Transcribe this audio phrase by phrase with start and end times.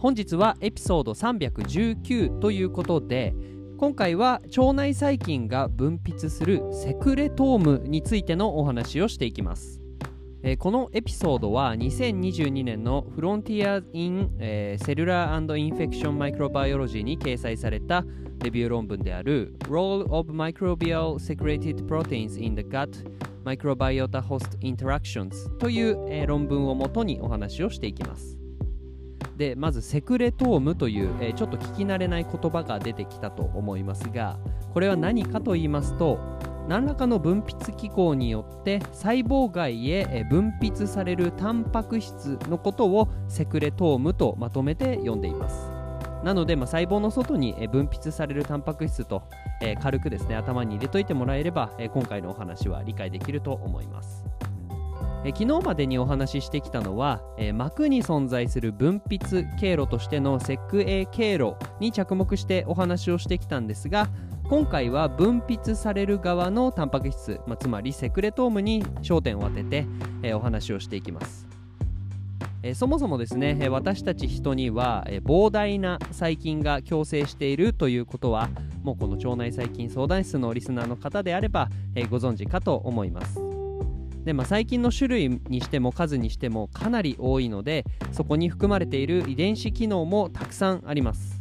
[0.00, 3.34] 本日はエピソード319ということで
[3.76, 9.82] 今回は腸内細菌が分泌するセクレトームについてのお話をしていきます、
[10.58, 18.02] このエピソードは2022年の Frontier in Cellular Infection Microbiology に掲載された
[18.38, 23.04] レビュー論文である Role of Microbial Secreted Proteins in the Gut
[23.44, 28.39] Microbiota Host Interactions という、論文をもとにお話をしていきます。
[29.40, 34.38] でまずセクレトームという、えー、ちょっと聞き慣れない言葉が出てきたと思いますが
[34.74, 36.18] これは何かと言いますと
[36.68, 45.70] 何らかの分泌機構によって細胞外へ分泌されるタンパク質のことをセクレトームとまとめて呼んでいます。
[46.22, 49.22] なので、まあ、細胞の外に分泌されるタンパク質と、
[49.62, 54.22] えー、軽くですね頭に入れといてもらえれば、えー、今回のお話は理解できると思います。
[55.22, 64.08] え昨日までにお話ししてきたのは、え膜に存在する分泌経路としてのセクエ経路に着目してお話をしてきたんですが
[64.48, 69.86] 今回は分泌される側のタンパク質、まあ、つまりセクレトームに焦点を当てて、
[70.22, 71.46] え、お話をしていきます、
[72.62, 78.48] え、そもそもですね、私たち人には、え膨大な細菌が共生しているということは
[78.82, 83.49] もうこの腸内細菌相談室のリスナーの方であれば、えご存知かと思います。
[84.30, 91.40] で、まあ、細菌の種類にしても数にしてもかなり多いのでそこに含まれている遺伝子機能もたくさんあります。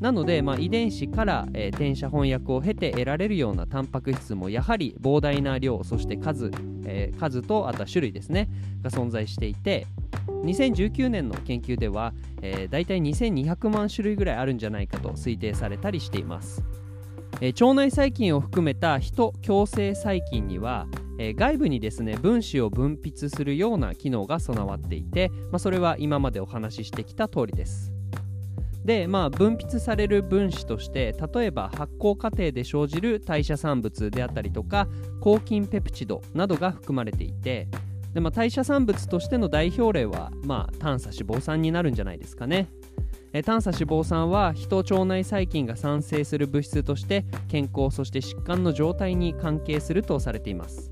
[0.00, 6.50] なので、まあ、遺伝子から、えー、転写翻訳を経て得られるようなタンパク質もやはり膨大な量そして数、
[6.86, 8.48] えー、数とあとは種類ですね
[8.82, 9.86] が存在していて
[10.26, 16.64] 2019年の研究では、えー、大体2200万種類ぐらいあるんじゃないかと推定されたりしています、
[17.44, 20.86] え、腸内細菌を含めた人共生細菌には
[21.18, 27.92] え、外部にですね分子を分泌するような機能が備わっていて、まあ、それは今までお話ししてきた通りです
[28.84, 34.88] で、まあ、分泌される分子として例えば発酵過程で生じる代謝産物であったりとか
[35.20, 37.68] 抗菌ペプチドなどが含まれていて
[38.14, 42.68] で、まあ、代謝産物としての代表例は、まあ、短鎖脂肪酸になるんじゃないですかね。
[43.32, 50.90] え短鎖脂肪酸は人腸内細菌が産生する物質として健康そして疾患の状態に関係するとされています。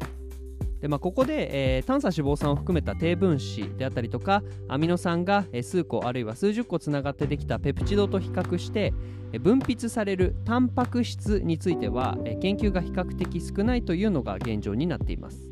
[0.80, 8.94] でまあ、ここで、えー、短鎖脂肪酸を含めた低分子であったりとかアミノ酸が、えー、数個あるいは数十個つながってできたペプチドと比較して、
[9.32, 15.50] えー、分泌されるタンパク質については、えー、研究が比較的少ないというのが現状になっています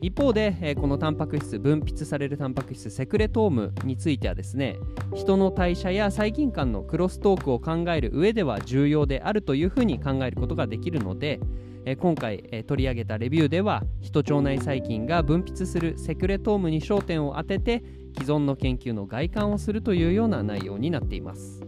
[0.00, 4.78] 一方で、え、このタンパク質分泌されるタンパク質セクレトームについてはですね
[5.14, 11.40] 人の代謝や細菌間のクロストークを考える上では重要であるというふうに考えることができるので
[11.86, 17.84] え今回、え取り上げたレビューでは人腸内細菌が分泌するセクレトームに焦点を当てて
[18.18, 21.62] 既存の研究の外観をするというような内容になっています。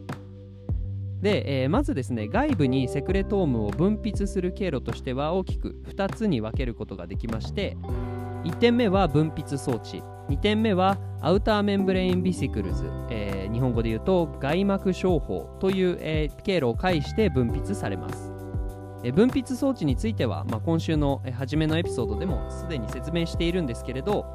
[1.21, 7.77] で、えー、まずですね外部にセクレトームを分泌する経路としては大きく2つに分けることができまして
[8.49, 10.03] 1点目は分泌装置。
[10.31, 18.33] 2点目はアウターメンブレインビシクルズ、えー、日本語で言うと外膜商法という、えー、経路を介して分泌されます。
[19.05, 24.27] え分泌装置については、まあ、今週の初めのエピソードでもすでに説明しているんですけれど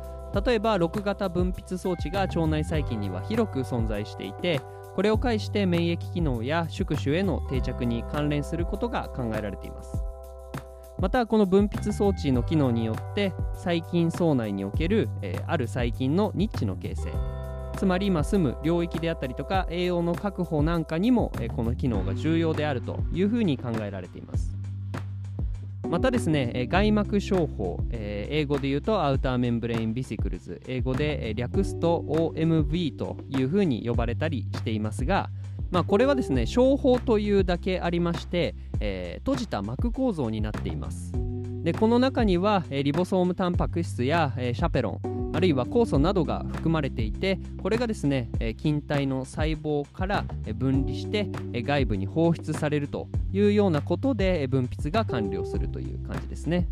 [0.45, 4.61] 例えば6型分泌装置が腸内細菌には広く存在していて
[4.95, 10.12] これを介して免疫機能や宿主への定着に関連することが考えられています。
[11.03, 17.11] またこの分泌装置の機能によって細菌層内における、えー、ある細菌のニッチの形成。
[17.75, 24.55] つまり今住む領域であったりとか栄養の確保なんかにも、えー、この機能が重要であるというふうに考えられています。
[25.89, 35.29] またですねえ、外膜商法、えー、英語で言うとアウターメンブレインビシクルズ、英語で略すと OMV というふうに呼ばれたりしていますが、
[35.73, 41.11] まあ、これはですね小胞というだけありまして、えー、閉じた膜構造になっています。
[41.63, 56.67] でこの中には、えー、リボソームタンパク質や、えー、シャペロンあるいは酵素などが含まれていてこれがですね、えー、筋体の細胞から分離して、えー、外部に放出されるというようなことでえ分泌が完了するという感じですね。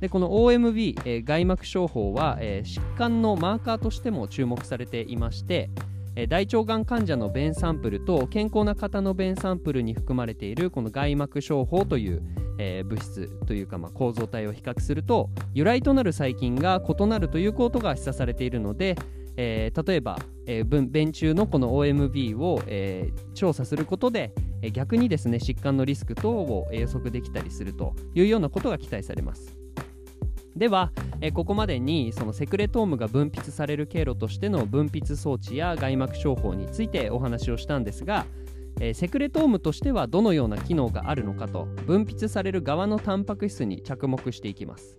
[0.00, 5.68] でこの OMV、えー、外膜症法は、えー、疾患のマーカーとしても注目されていまして、
[6.16, 12.22] え大腸がん患者の便サンプルと健康な方の便サンプルに含まれているこの外膜症法という、
[12.58, 18.96] えー、物質というか、まあ、構造体を比較すると由来となる細菌が異なるということが示唆されているので、
[19.36, 24.32] えー、例えば、えー、便中のこの OMB を、えー、調査することで、
[24.72, 29.55] 逆にですね疾患のリスク等を予測できたりするというようなことが期待されます。
[30.56, 38.26] では、えここまでにそのセクレトームが分泌される経路としての分泌装置や外膜症法についてお話をしたんですが、
[38.80, 44.98] えセクレトームとしてはどのような機能があるのかと分泌される側のタンパク質に着目していきます。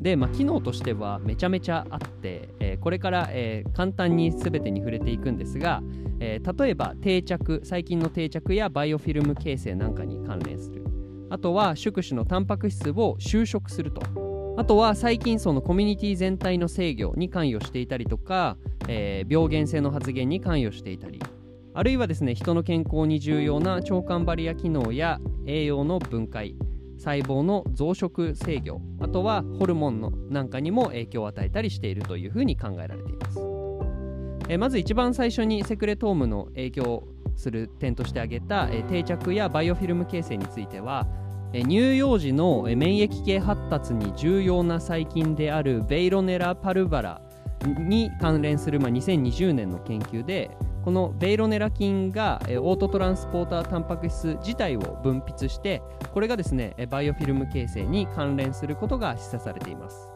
[0.00, 5.82] で、まあ、機能としてはめちゃめちゃあって、えー、これから、えー、簡単に全てに触れていくんですが、
[6.20, 10.84] えー、例えば定着細菌の定着やバイオフィルム形成なんかに関連する
[11.28, 14.29] あとは宿主のタンパク質を収縮すると
[14.60, 18.58] あとは細菌層のコミュニティ全体の制御に関与していたりとか、
[18.88, 21.18] えー、病原性の発現に関与していたり
[21.72, 26.56] あるいはですね人の健康に重要な腸管バリア機能や栄養の分解
[26.98, 33.38] 細胞の増殖制御あとはホルモンのなんかにも影響を与えたりしているというふうに考えられています、
[34.50, 41.06] えー、まず一番最初にセクレトームの影響する点として挙げた、えー、定着やバイオフィルム形成については
[41.52, 47.20] 乳幼児の免疫系発達に重要な細菌であるベイロネラ・パルバラ
[47.66, 50.50] に関連する、ま、2020年の研究で
[50.84, 55.82] このベイロネラ菌がオートトランスポータータンパク質自体を分泌して
[56.14, 60.08] これがですねバイオフィルム形成に関連することが示唆されています。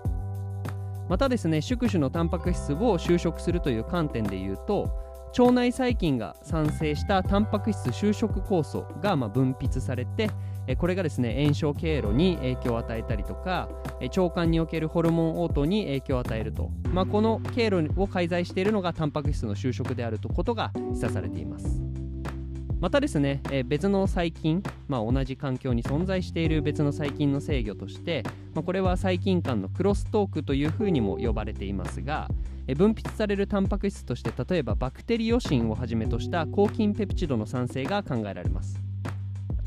[1.07, 5.04] またですね宿主のタンパク質を収縮するという観点でいうと
[5.37, 10.31] 腸内細菌が産生したタンパク質就職酵素がま分泌されて
[10.79, 13.69] これがですね炎症経路に影響を与えたりとか
[14.01, 21.84] 腸管におけるホルモン応答に影響を与えると、まあ、この経路を介在しているのがタンパク質の収縮であるとことが示唆されています。
[22.85, 28.23] またですね、え別の細菌、まあ、同じ環境に存在している別の細菌の制御として、
[28.53, 32.29] まあ、これは細菌間のクロストークというふうにも呼ばれていますが、
[32.67, 38.79] え分泌されるタンパク質として例えばバクテリオシンをはじめとした抗菌ペプチドの産生が考えられます。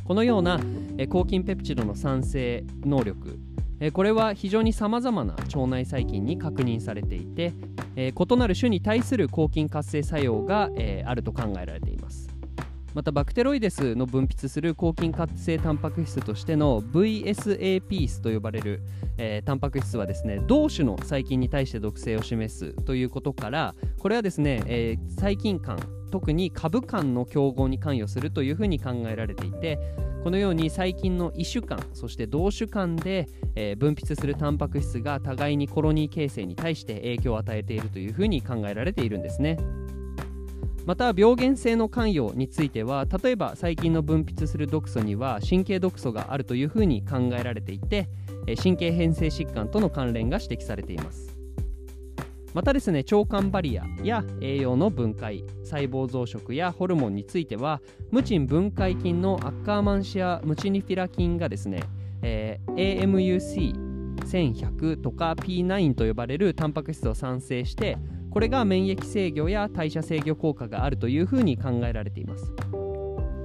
[0.03, 0.59] このような
[0.99, 3.39] え抗菌ペプチドの産生能力
[3.93, 7.53] これは非常にさまざまな腸内細菌に確認されていて
[7.95, 10.69] 異なる種に対する抗菌活性作用が
[11.05, 11.96] あると考えられています。
[12.97, 18.81] またバクテロイデスの分泌する抗菌活性タンパク質としての VSAPs と呼ばれる、
[19.19, 25.77] えー、タンパク質はですね同種の細菌に対して毒性を示すということからこれはですね、えー、細菌間
[26.09, 29.77] 特に株間の競合に関与するというふうに考えられていて
[30.23, 39.57] このように細菌の異種間そして同種間で、えー、分泌するタンパク質が互いにコロニー形成に対して影響を与えているというふうに考えられているんですね。
[40.87, 48.07] また病原性の関与については例えば細菌の分泌する毒素には神経毒素があるというふうに考えられていて
[48.63, 51.37] 神経変性疾患との関連が指摘されています。
[52.53, 61.83] またですね腸管バリアや栄養の分解細胞増殖やホルモンについてはムチン分解菌のアッカーマンシアムチニフィラ菌がですね、
[62.21, 67.97] えー、AMUC1100 とか P9 と呼ばれるタンパク質を産生して
[68.29, 72.53] これが免疫制御や代謝制御効果があるというふうに考えられています。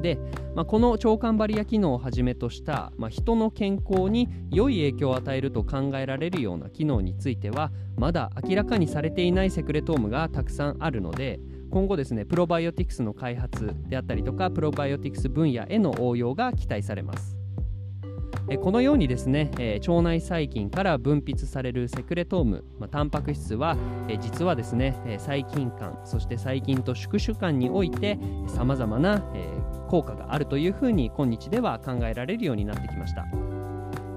[0.02, 0.18] で、
[0.54, 17.41] まあ、この腸管バリア機能をはじめとした、まあ、人の健康に良い影響を与えると考えられるような機能についてはまだ明らかにされていないセクレトームがたくさんあるので今後ですねプロバイオティクスの開発であったりとかプロバイオティクス分野への応用が期待されます。
[18.48, 23.76] えこのようにですね、え、腸内細菌から分泌されるセクレトーム、まあ、タンパク質は、
[24.08, 28.18] え、実はですね、え、細菌間そして細菌と宿主間において
[28.48, 29.48] さまざまな、え
[29.88, 33.26] 効果があるというふうに今日では考えられるようになってきました。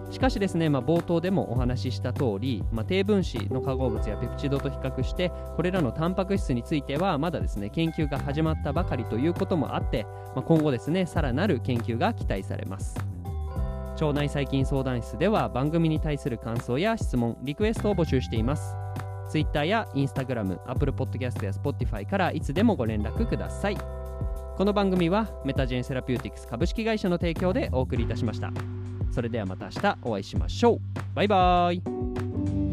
[0.09, 13.14] しかしですね、まあ、冒頭でもお話しした通り、まあ、低分子の化合物やペプチドと比較してこれらのタンパク質についてはまだですね研究が始まったばかりということもあって、まあ、今後ですねさらなる研究が期待されます。
[13.95, 18.75] 腸内細菌相談室では番組に対する感想や質問、リクエストを募集しています。
[19.29, 23.77] Twitter や Instagram、Apple Podcast や Spotify からいつでもご連絡ください。
[24.57, 28.51] この番組はメタジェンセラピューティクス株式会社の提供でお送りいたしました
[29.11, 30.79] それではまた明日お会いしましょう
[31.13, 32.64] バイバーイ